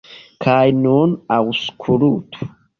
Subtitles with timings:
[0.45, 2.13] Kaj nun aŭskultu!